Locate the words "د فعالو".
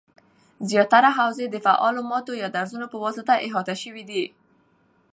1.49-2.01